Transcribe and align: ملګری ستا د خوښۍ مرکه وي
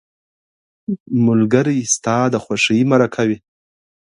ملګری 1.25 1.77
ستا 1.93 2.17
د 2.33 2.35
خوښۍ 2.43 2.81
مرکه 2.91 3.21
وي 3.27 3.37